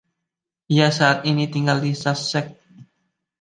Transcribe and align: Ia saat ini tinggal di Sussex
Ia 0.75 0.87
saat 0.97 1.19
ini 1.31 1.45
tinggal 1.53 1.77
di 1.85 1.91
Sussex 2.01 2.45